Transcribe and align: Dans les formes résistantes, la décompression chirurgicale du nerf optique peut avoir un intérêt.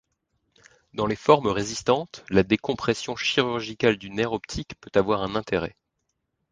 Dans 0.95 1.05
les 1.05 1.15
formes 1.15 1.45
résistantes, 1.49 2.25
la 2.31 2.41
décompression 2.41 3.15
chirurgicale 3.15 3.97
du 3.97 4.09
nerf 4.09 4.33
optique 4.33 4.73
peut 4.81 4.89
avoir 4.99 5.21
un 5.21 5.35
intérêt. 5.35 5.75